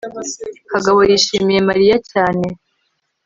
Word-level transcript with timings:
kagabo 0.71 0.99
yishimiye 1.09 1.59
mariya 1.69 1.97
cyane 2.11 2.45